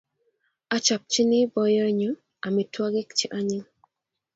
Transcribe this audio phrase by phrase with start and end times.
[0.75, 2.11] Achapchini boyonyu
[2.47, 3.67] amitwogik che anyiny